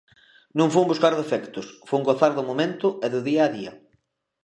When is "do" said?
2.35-2.47, 3.13-3.19